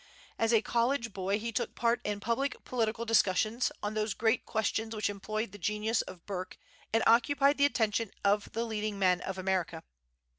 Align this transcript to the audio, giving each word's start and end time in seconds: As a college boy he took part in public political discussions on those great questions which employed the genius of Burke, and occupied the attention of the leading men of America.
As 0.39 0.51
a 0.51 0.63
college 0.63 1.13
boy 1.13 1.37
he 1.37 1.51
took 1.51 1.75
part 1.75 2.01
in 2.03 2.19
public 2.19 2.65
political 2.65 3.05
discussions 3.05 3.71
on 3.83 3.93
those 3.93 4.15
great 4.15 4.47
questions 4.47 4.95
which 4.95 5.11
employed 5.11 5.51
the 5.51 5.59
genius 5.59 6.01
of 6.01 6.25
Burke, 6.25 6.57
and 6.91 7.03
occupied 7.05 7.59
the 7.59 7.65
attention 7.65 8.09
of 8.25 8.51
the 8.53 8.65
leading 8.65 8.97
men 8.97 9.21
of 9.21 9.37
America. 9.37 9.83